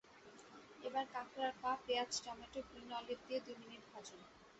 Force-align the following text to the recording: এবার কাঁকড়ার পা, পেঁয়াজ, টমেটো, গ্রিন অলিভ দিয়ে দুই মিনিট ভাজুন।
এবার 0.83 1.05
কাঁকড়ার 1.13 1.53
পা, 1.61 1.71
পেঁয়াজ, 1.85 2.11
টমেটো, 2.23 2.59
গ্রিন 2.69 2.89
অলিভ 2.99 3.19
দিয়ে 3.27 3.39
দুই 3.45 3.55
মিনিট 3.61 3.83
ভাজুন। 3.91 4.21